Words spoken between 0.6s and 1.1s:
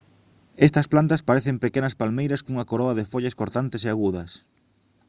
estas